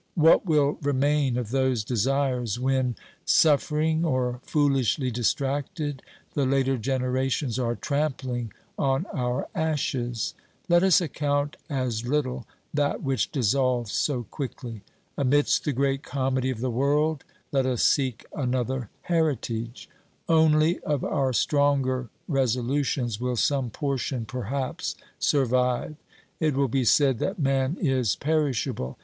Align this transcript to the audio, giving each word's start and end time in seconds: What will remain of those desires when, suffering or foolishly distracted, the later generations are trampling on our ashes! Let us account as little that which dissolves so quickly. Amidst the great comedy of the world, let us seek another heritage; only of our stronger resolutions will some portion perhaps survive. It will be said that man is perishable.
What 0.15 0.47
will 0.47 0.79
remain 0.81 1.37
of 1.37 1.51
those 1.51 1.83
desires 1.83 2.59
when, 2.59 2.95
suffering 3.23 4.03
or 4.03 4.39
foolishly 4.41 5.11
distracted, 5.11 6.01
the 6.33 6.43
later 6.47 6.75
generations 6.79 7.59
are 7.59 7.75
trampling 7.75 8.51
on 8.79 9.05
our 9.13 9.47
ashes! 9.53 10.33
Let 10.67 10.81
us 10.81 11.01
account 11.01 11.55
as 11.69 12.03
little 12.07 12.47
that 12.73 13.03
which 13.03 13.31
dissolves 13.31 13.91
so 13.91 14.23
quickly. 14.23 14.81
Amidst 15.19 15.65
the 15.65 15.71
great 15.71 16.01
comedy 16.01 16.49
of 16.49 16.61
the 16.61 16.71
world, 16.71 17.23
let 17.51 17.67
us 17.67 17.83
seek 17.83 18.25
another 18.35 18.89
heritage; 19.01 19.87
only 20.27 20.79
of 20.79 21.03
our 21.03 21.31
stronger 21.31 22.09
resolutions 22.27 23.21
will 23.21 23.35
some 23.35 23.69
portion 23.69 24.25
perhaps 24.25 24.95
survive. 25.19 25.95
It 26.39 26.55
will 26.55 26.67
be 26.69 26.85
said 26.85 27.19
that 27.19 27.37
man 27.37 27.77
is 27.79 28.15
perishable. 28.15 28.97